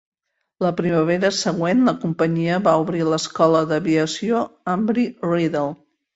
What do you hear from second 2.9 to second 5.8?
l'Escola d'Aviació Embry-Riddle.